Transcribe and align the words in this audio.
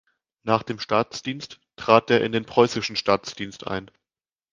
Nach 0.41 0.63
dem 0.63 0.79
Staatsdienst 0.79 1.59
trat 1.75 2.09
er 2.09 2.21
in 2.23 2.31
den 2.31 2.43
preußischen 2.43 2.95
Staatsdienst 2.95 3.67
ein. 3.67 3.91